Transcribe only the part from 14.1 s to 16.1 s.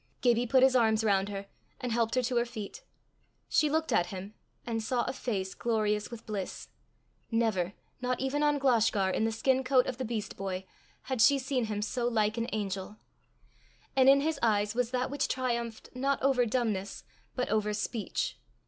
his eyes was that which triumphed,